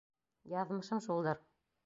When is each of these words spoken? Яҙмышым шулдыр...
Яҙмышым 0.53 1.05
шулдыр... 1.07 1.47